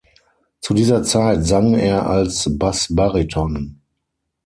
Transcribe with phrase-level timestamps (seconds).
[0.61, 3.79] Zu dieser Zeit sang er als Bassbariton.